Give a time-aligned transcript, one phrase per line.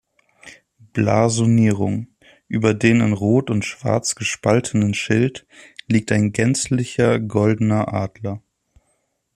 [0.93, 2.07] Blasonierung:
[2.47, 5.45] Über den in Rot und Schwarz gespaltenen Schild
[5.87, 8.41] liegt ein gänzlicher goldener Adler.